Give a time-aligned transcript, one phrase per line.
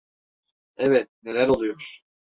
[0.77, 1.99] Evet, neler oluyor?